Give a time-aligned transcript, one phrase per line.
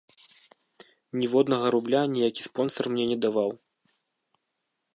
[1.23, 3.51] Ніводнага рубля ніякі спонсар мне не даваў.